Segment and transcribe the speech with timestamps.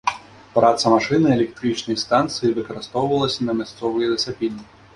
[0.53, 4.65] Праца машыны электрычнай станцыі выкарыстоўвалася на мясцовай лесапільні.